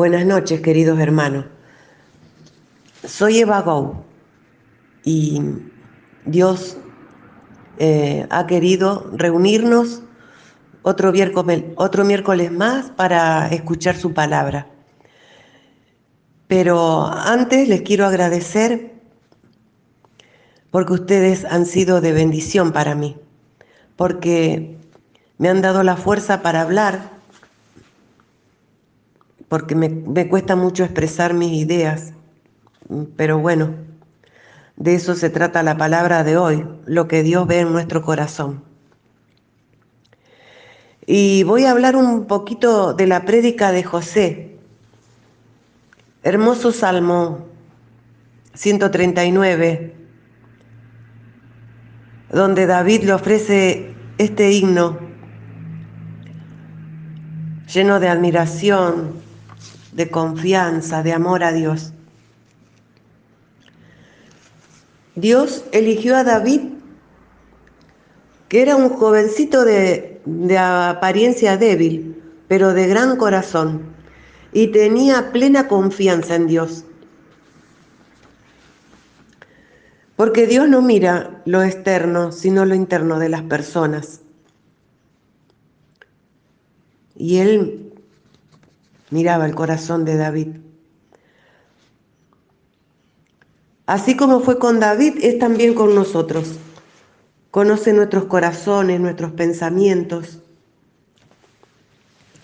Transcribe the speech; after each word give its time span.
Buenas 0.00 0.24
noches, 0.24 0.62
queridos 0.62 0.98
hermanos. 0.98 1.44
Soy 3.06 3.40
Eva 3.40 3.60
Gou 3.60 4.02
y 5.04 5.42
Dios 6.24 6.78
eh, 7.76 8.26
ha 8.30 8.46
querido 8.46 9.10
reunirnos 9.12 10.02
otro 10.80 11.12
otro 11.76 12.04
miércoles 12.06 12.50
más 12.50 12.88
para 12.92 13.48
escuchar 13.48 13.94
su 13.94 14.14
palabra. 14.14 14.68
Pero 16.46 17.06
antes 17.06 17.68
les 17.68 17.82
quiero 17.82 18.06
agradecer 18.06 18.94
porque 20.70 20.94
ustedes 20.94 21.44
han 21.44 21.66
sido 21.66 22.00
de 22.00 22.12
bendición 22.14 22.72
para 22.72 22.94
mí, 22.94 23.18
porque 23.96 24.78
me 25.36 25.50
han 25.50 25.60
dado 25.60 25.82
la 25.82 25.98
fuerza 25.98 26.40
para 26.40 26.62
hablar, 26.62 27.19
porque 29.50 29.74
me, 29.74 29.88
me 29.88 30.28
cuesta 30.28 30.54
mucho 30.54 30.84
expresar 30.84 31.34
mis 31.34 31.52
ideas, 31.52 32.12
pero 33.16 33.40
bueno, 33.40 33.74
de 34.76 34.94
eso 34.94 35.16
se 35.16 35.28
trata 35.28 35.64
la 35.64 35.76
palabra 35.76 36.22
de 36.22 36.36
hoy, 36.36 36.64
lo 36.86 37.08
que 37.08 37.24
Dios 37.24 37.48
ve 37.48 37.58
en 37.58 37.72
nuestro 37.72 38.00
corazón. 38.00 38.62
Y 41.04 41.42
voy 41.42 41.64
a 41.64 41.72
hablar 41.72 41.96
un 41.96 42.26
poquito 42.26 42.94
de 42.94 43.08
la 43.08 43.24
prédica 43.24 43.72
de 43.72 43.82
José. 43.82 44.56
Hermoso 46.22 46.70
Salmo 46.70 47.48
139, 48.54 49.96
donde 52.32 52.66
David 52.66 53.02
le 53.02 53.14
ofrece 53.14 53.94
este 54.16 54.52
himno 54.52 54.96
lleno 57.66 57.98
de 57.98 58.08
admiración, 58.08 59.29
de 59.92 60.10
confianza, 60.10 61.02
de 61.02 61.12
amor 61.12 61.42
a 61.42 61.52
Dios. 61.52 61.92
Dios 65.14 65.64
eligió 65.72 66.16
a 66.16 66.24
David, 66.24 66.60
que 68.48 68.62
era 68.62 68.76
un 68.76 68.88
jovencito 68.90 69.64
de, 69.64 70.20
de, 70.24 70.58
apariencia 70.58 71.56
débil, 71.56 72.22
pero 72.48 72.72
de 72.72 72.86
gran 72.86 73.16
corazón, 73.16 73.82
y 74.52 74.68
tenía 74.68 75.32
plena 75.32 75.68
confianza 75.68 76.34
en 76.36 76.46
Dios. 76.46 76.84
Porque 80.16 80.46
Dios 80.46 80.68
no 80.68 80.82
mira 80.82 81.42
lo 81.46 81.62
externo, 81.62 82.30
sino 82.32 82.64
lo 82.64 82.74
interno 82.74 83.18
de 83.18 83.28
las 83.28 83.42
personas. 83.42 84.20
Y 87.16 87.38
él 87.38 87.89
miraba 89.10 89.46
el 89.46 89.54
corazón 89.54 90.04
de 90.04 90.16
David. 90.16 90.48
Así 93.86 94.16
como 94.16 94.40
fue 94.40 94.58
con 94.58 94.78
David, 94.78 95.18
es 95.22 95.38
también 95.38 95.74
con 95.74 95.94
nosotros. 95.94 96.58
Conoce 97.50 97.92
nuestros 97.92 98.26
corazones, 98.26 99.00
nuestros 99.00 99.32
pensamientos. 99.32 100.38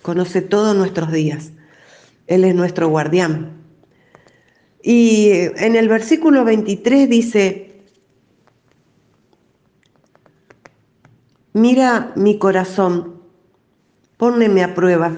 Conoce 0.00 0.40
todos 0.40 0.74
nuestros 0.74 1.12
días. 1.12 1.52
Él 2.26 2.44
es 2.44 2.54
nuestro 2.54 2.88
guardián. 2.88 3.62
Y 4.82 5.30
en 5.56 5.76
el 5.76 5.88
versículo 5.88 6.44
23 6.44 7.08
dice, 7.08 7.82
mira 11.54 12.12
mi 12.16 12.38
corazón, 12.38 13.22
póneme 14.16 14.62
a 14.62 14.74
prueba, 14.74 15.16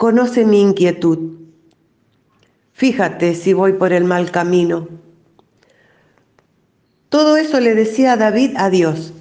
conoce 0.00 0.46
mi 0.46 0.62
inquietud 0.62 1.18
Fíjate 2.72 3.34
si 3.34 3.52
voy 3.52 3.74
por 3.74 3.92
el 3.92 4.04
mal 4.04 4.30
camino. 4.30 4.88
Todo 7.10 7.36
eso 7.36 7.60
le 7.60 7.74
decía 7.74 8.16
David 8.16 8.52
a 8.56 8.70
Dios. 8.70 9.12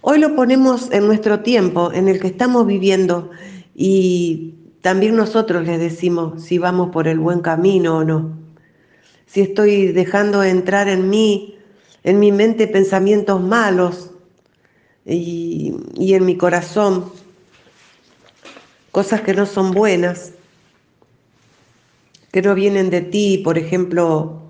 Hoy 0.00 0.18
lo 0.18 0.34
ponemos 0.34 0.90
en 0.90 1.06
nuestro 1.06 1.44
tiempo, 1.44 1.92
en 1.92 2.08
el 2.08 2.18
que 2.18 2.26
estamos 2.26 2.66
viviendo, 2.66 3.30
y 3.76 4.56
también 4.80 5.14
nosotros 5.14 5.64
le 5.64 5.78
decimos 5.78 6.42
si 6.42 6.58
vamos 6.58 6.90
por 6.90 7.06
el 7.06 7.20
buen 7.20 7.38
camino 7.38 7.98
o 7.98 8.04
no. 8.04 8.36
Si 9.26 9.42
estoy 9.42 9.92
dejando 9.92 10.42
entrar 10.42 10.88
en 10.88 11.08
mí, 11.08 11.56
en 12.02 12.18
mi 12.18 12.32
mente 12.32 12.66
pensamientos 12.66 13.40
malos 13.40 14.10
y, 15.04 15.76
y 15.94 16.14
en 16.14 16.26
mi 16.26 16.36
corazón, 16.36 17.12
cosas 18.96 19.20
que 19.20 19.34
no 19.34 19.44
son 19.44 19.72
buenas 19.72 20.32
que 22.32 22.40
no 22.40 22.54
vienen 22.54 22.88
de 22.88 23.02
ti, 23.02 23.42
por 23.44 23.58
ejemplo, 23.58 24.40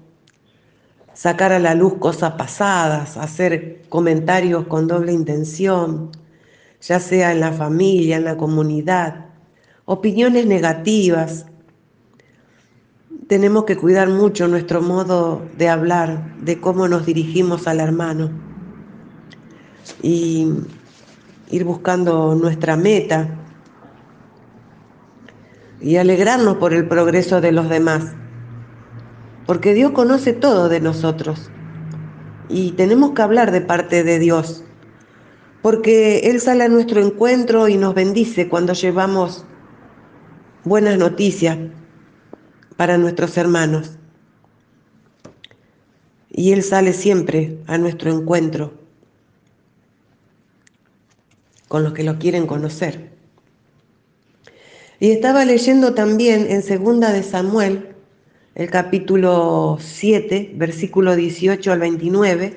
sacar 1.15 1.51
a 1.53 1.59
la 1.59 1.75
luz 1.75 1.95
cosas 1.95 2.35
pasadas, 2.35 3.17
hacer 3.17 3.83
comentarios 3.89 4.69
con 4.69 4.87
doble 4.87 5.13
intención, 5.13 6.13
ya 6.81 7.01
sea 7.01 7.33
en 7.33 7.41
la 7.41 7.51
familia, 7.51 8.19
en 8.19 8.25
la 8.25 8.37
comunidad, 8.37 9.27
opiniones 9.85 10.47
negativas. 10.47 11.47
Tenemos 13.27 13.65
que 13.65 13.77
cuidar 13.77 14.11
mucho 14.11 14.47
nuestro 14.47 14.81
modo 14.81 15.43
de 15.59 15.69
hablar, 15.69 16.37
de 16.37 16.61
cómo 16.61 16.87
nos 16.87 17.05
dirigimos 17.05 17.67
al 17.67 17.81
hermano 17.81 18.31
y 20.05 20.47
ir 21.51 21.65
buscando 21.65 22.37
nuestra 22.37 22.77
meta 22.77 23.43
y 25.87 25.99
alegrarnos 25.99 26.57
por 26.57 26.75
el 26.75 26.89
progreso 26.89 27.41
de 27.41 27.53
los 27.53 27.69
demás. 27.69 28.13
Porque 29.47 29.73
Dios 29.73 29.93
conoce 29.93 30.33
todo 30.33 30.69
de 30.69 30.81
nosotros 30.81 31.49
y 32.49 32.73
tenemos 32.73 33.13
que 33.13 33.23
hablar 33.23 33.53
de 33.53 33.61
parte 33.61 34.03
de 34.03 34.19
Dios. 34.19 34.65
Porque 35.63 36.19
Él 36.25 36.41
sale 36.41 36.65
a 36.65 36.69
nuestro 36.69 37.01
encuentro 37.01 37.69
y 37.69 37.77
nos 37.77 37.95
bendice 37.95 38.49
cuando 38.49 38.73
llevamos 38.73 39.45
buenas 40.65 40.99
noticias 40.99 41.57
para 42.77 42.99
nuestros 42.99 43.37
hermanos. 43.37 43.97
Y 46.33 46.51
Él 46.51 46.65
sale 46.65 46.93
siempre 46.95 47.61
a 47.69 47.79
nuestro 47.79 48.11
encuentro 48.11 48.75
con 51.69 51.85
los 51.85 51.93
que 51.93 52.03
lo 52.03 52.19
quieren 52.19 52.49
conocer. 52.49 53.16
Y 54.99 55.11
estaba 55.11 55.45
leyendo 55.45 55.93
también 55.93 56.47
en 56.51 56.63
Segunda 56.63 57.13
de 57.13 57.23
Samuel, 57.23 57.95
el 58.55 58.71
capítulo 58.71 59.77
7, 59.79 60.53
versículo 60.55 61.15
18 61.17 61.71
al 61.71 61.81
29, 61.81 62.57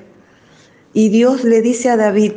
y 0.93 1.09
Dios 1.09 1.43
le 1.43 1.61
dice 1.61 1.89
a 1.89 1.97
David, 1.97 2.33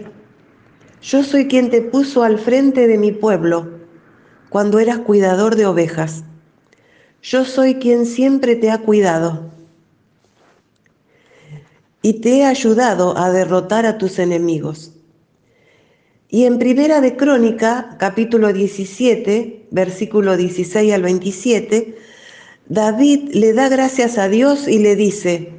yo 1.00 1.22
soy 1.22 1.46
quien 1.46 1.70
te 1.70 1.82
puso 1.82 2.24
al 2.24 2.38
frente 2.38 2.88
de 2.88 2.98
mi 2.98 3.12
pueblo 3.12 3.78
cuando 4.48 4.80
eras 4.80 4.98
cuidador 4.98 5.54
de 5.56 5.66
ovejas. 5.66 6.24
Yo 7.22 7.44
soy 7.44 7.76
quien 7.76 8.04
siempre 8.04 8.56
te 8.56 8.70
ha 8.70 8.78
cuidado 8.78 9.50
y 12.02 12.14
te 12.14 12.38
he 12.38 12.44
ayudado 12.44 13.16
a 13.16 13.30
derrotar 13.30 13.86
a 13.86 13.98
tus 13.98 14.18
enemigos. 14.18 14.92
Y 16.34 16.46
en 16.46 16.58
Primera 16.58 17.02
de 17.02 17.14
Crónica, 17.14 17.98
capítulo 17.98 18.54
17, 18.54 19.66
versículo 19.70 20.38
16 20.38 20.94
al 20.94 21.02
27, 21.02 21.94
David 22.70 23.34
le 23.34 23.52
da 23.52 23.68
gracias 23.68 24.16
a 24.16 24.30
Dios 24.30 24.66
y 24.66 24.78
le 24.78 24.96
dice, 24.96 25.52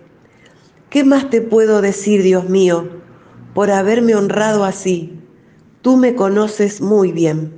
¿qué 0.90 1.04
más 1.04 1.30
te 1.30 1.42
puedo 1.42 1.80
decir, 1.84 2.24
Dios 2.24 2.50
mío, 2.50 2.90
por 3.54 3.70
haberme 3.70 4.16
honrado 4.16 4.64
así? 4.64 5.20
Tú 5.84 5.96
me 5.96 6.16
conoces 6.16 6.82
muy 6.82 7.12
bien. 7.12 7.54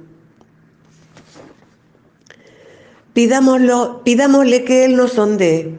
Pidámoslo, 3.14 4.04
pidámosle 4.04 4.66
que 4.66 4.84
Él 4.84 4.98
nos 4.98 5.14
sondee, 5.14 5.74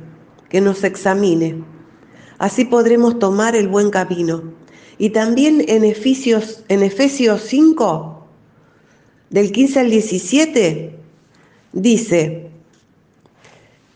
que 0.48 0.62
nos 0.62 0.84
examine. 0.84 1.62
Así 2.38 2.64
podremos 2.64 3.18
tomar 3.18 3.54
el 3.54 3.68
buen 3.68 3.90
camino 3.90 4.56
y 4.98 5.10
también 5.10 5.64
en 5.68 5.84
Efesios, 5.84 6.64
en 6.68 6.82
Efesios 6.82 7.42
5, 7.42 8.26
del 9.30 9.52
15 9.52 9.80
al 9.80 9.90
17, 9.90 10.98
dice, 11.72 12.50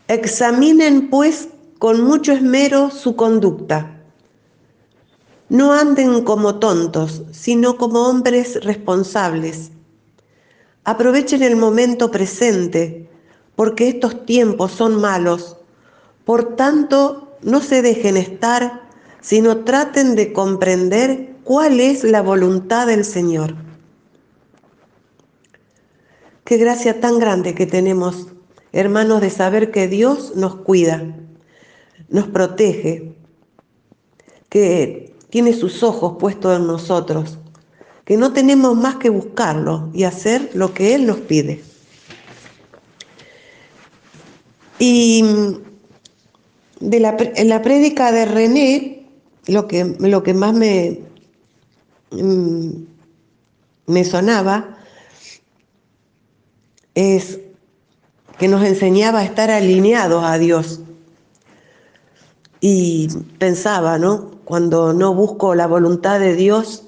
examinen 0.08 1.08
pues 1.08 1.48
con 1.78 2.02
mucho 2.02 2.32
esmero 2.32 2.90
su 2.90 3.16
conducta. 3.16 3.96
No 5.48 5.72
anden 5.72 6.22
como 6.22 6.58
tontos, 6.58 7.22
sino 7.32 7.76
como 7.76 8.06
hombres 8.06 8.62
responsables. 8.62 9.70
Aprovechen 10.84 11.42
el 11.42 11.56
momento 11.56 12.10
presente, 12.10 13.08
porque 13.56 13.88
estos 13.88 14.26
tiempos 14.26 14.72
son 14.72 15.00
malos. 15.00 15.56
Por 16.24 16.56
tanto, 16.56 17.36
no 17.42 17.60
se 17.60 17.82
dejen 17.82 18.16
estar 18.16 18.89
sino 19.20 19.64
traten 19.64 20.16
de 20.16 20.32
comprender 20.32 21.30
cuál 21.44 21.80
es 21.80 22.04
la 22.04 22.22
voluntad 22.22 22.86
del 22.86 23.04
Señor. 23.04 23.54
Qué 26.44 26.56
gracia 26.56 27.00
tan 27.00 27.18
grande 27.18 27.54
que 27.54 27.66
tenemos, 27.66 28.28
hermanos, 28.72 29.20
de 29.20 29.30
saber 29.30 29.70
que 29.70 29.88
Dios 29.88 30.34
nos 30.36 30.56
cuida, 30.56 31.16
nos 32.08 32.28
protege, 32.28 33.12
que 34.48 35.14
tiene 35.28 35.52
sus 35.52 35.82
ojos 35.82 36.16
puestos 36.18 36.58
en 36.58 36.66
nosotros, 36.66 37.38
que 38.04 38.16
no 38.16 38.32
tenemos 38.32 38.76
más 38.76 38.96
que 38.96 39.10
buscarlo 39.10 39.90
y 39.92 40.04
hacer 40.04 40.50
lo 40.54 40.74
que 40.74 40.94
Él 40.94 41.06
nos 41.06 41.18
pide. 41.18 41.62
Y 44.80 45.22
de 46.80 47.00
la, 47.00 47.16
en 47.18 47.48
la 47.48 47.62
prédica 47.62 48.10
de 48.10 48.24
René, 48.24 48.99
lo 49.50 49.66
que, 49.68 49.84
lo 49.98 50.22
que 50.22 50.34
más 50.34 50.54
me, 50.54 51.00
mm, 52.10 52.70
me 53.86 54.04
sonaba 54.04 54.76
es 56.94 57.40
que 58.38 58.48
nos 58.48 58.64
enseñaba 58.64 59.20
a 59.20 59.24
estar 59.24 59.50
alineados 59.50 60.24
a 60.24 60.38
Dios. 60.38 60.80
Y 62.60 63.08
pensaba, 63.38 63.98
¿no? 63.98 64.30
Cuando 64.44 64.92
no 64.92 65.14
busco 65.14 65.54
la 65.54 65.66
voluntad 65.66 66.20
de 66.20 66.34
Dios 66.34 66.84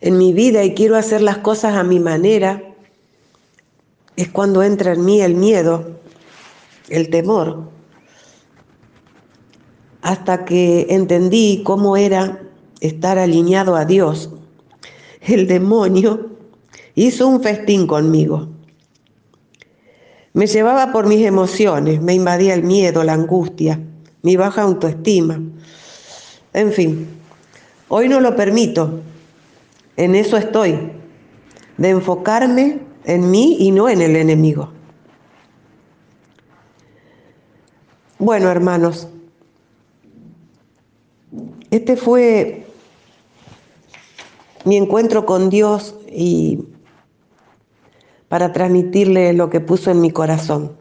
en 0.00 0.18
mi 0.18 0.32
vida 0.32 0.64
y 0.64 0.74
quiero 0.74 0.96
hacer 0.96 1.22
las 1.22 1.38
cosas 1.38 1.74
a 1.74 1.82
mi 1.82 2.00
manera, 2.00 2.62
es 4.16 4.28
cuando 4.28 4.62
entra 4.62 4.92
en 4.92 5.04
mí 5.04 5.20
el 5.20 5.34
miedo, 5.34 5.98
el 6.88 7.10
temor. 7.10 7.75
Hasta 10.06 10.44
que 10.44 10.86
entendí 10.88 11.62
cómo 11.64 11.96
era 11.96 12.40
estar 12.80 13.18
alineado 13.18 13.74
a 13.74 13.84
Dios. 13.84 14.30
El 15.20 15.48
demonio 15.48 16.30
hizo 16.94 17.26
un 17.26 17.42
festín 17.42 17.88
conmigo. 17.88 18.46
Me 20.32 20.46
llevaba 20.46 20.92
por 20.92 21.08
mis 21.08 21.26
emociones, 21.26 22.00
me 22.00 22.14
invadía 22.14 22.54
el 22.54 22.62
miedo, 22.62 23.02
la 23.02 23.14
angustia, 23.14 23.80
mi 24.22 24.36
baja 24.36 24.62
autoestima. 24.62 25.40
En 26.52 26.72
fin, 26.72 27.08
hoy 27.88 28.08
no 28.08 28.20
lo 28.20 28.36
permito. 28.36 29.00
En 29.96 30.14
eso 30.14 30.36
estoy, 30.36 30.78
de 31.78 31.88
enfocarme 31.88 32.78
en 33.06 33.28
mí 33.28 33.56
y 33.58 33.72
no 33.72 33.88
en 33.88 34.02
el 34.02 34.14
enemigo. 34.14 34.70
Bueno, 38.20 38.48
hermanos, 38.48 39.08
este 41.70 41.96
fue 41.96 42.66
mi 44.64 44.76
encuentro 44.76 45.26
con 45.26 45.50
Dios 45.50 45.94
y 46.10 46.64
para 48.28 48.52
transmitirle 48.52 49.32
lo 49.32 49.50
que 49.50 49.60
puso 49.60 49.90
en 49.90 50.00
mi 50.00 50.10
corazón. 50.10 50.72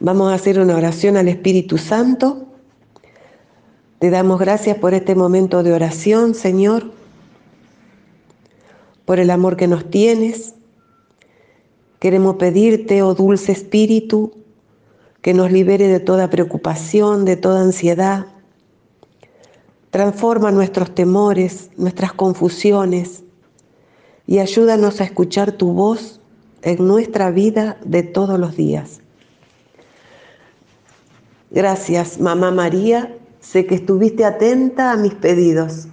Vamos 0.00 0.30
a 0.30 0.34
hacer 0.34 0.60
una 0.60 0.76
oración 0.76 1.16
al 1.16 1.26
Espíritu 1.26 1.76
Santo. 1.76 2.46
Te 3.98 4.10
damos 4.10 4.38
gracias 4.38 4.78
por 4.78 4.94
este 4.94 5.16
momento 5.16 5.64
de 5.64 5.72
oración, 5.72 6.34
Señor, 6.36 6.92
por 9.04 9.18
el 9.18 9.30
amor 9.30 9.56
que 9.56 9.66
nos 9.66 9.90
tienes. 9.90 10.54
Queremos 11.98 12.36
pedirte, 12.36 13.02
oh 13.02 13.14
dulce 13.14 13.50
Espíritu, 13.50 14.37
que 15.22 15.34
nos 15.34 15.50
libere 15.50 15.88
de 15.88 16.00
toda 16.00 16.30
preocupación, 16.30 17.24
de 17.24 17.36
toda 17.36 17.62
ansiedad. 17.62 18.26
Transforma 19.90 20.50
nuestros 20.50 20.94
temores, 20.94 21.70
nuestras 21.76 22.12
confusiones 22.12 23.24
y 24.26 24.38
ayúdanos 24.38 25.00
a 25.00 25.04
escuchar 25.04 25.52
tu 25.52 25.72
voz 25.72 26.20
en 26.62 26.86
nuestra 26.86 27.30
vida 27.30 27.78
de 27.84 28.02
todos 28.02 28.38
los 28.38 28.56
días. 28.56 29.00
Gracias, 31.50 32.20
Mamá 32.20 32.50
María, 32.50 33.16
sé 33.40 33.64
que 33.66 33.74
estuviste 33.74 34.26
atenta 34.26 34.92
a 34.92 34.96
mis 34.96 35.14
pedidos. 35.14 35.88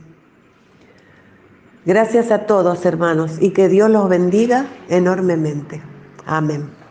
Gracias 1.85 2.31
a 2.31 2.45
todos, 2.45 2.83
hermanos, 2.85 3.37
y 3.39 3.51
que 3.51 3.69
Dios 3.69 3.89
los 3.89 4.09
bendiga 4.09 4.67
enormemente. 4.89 5.81
Amén. 6.25 6.84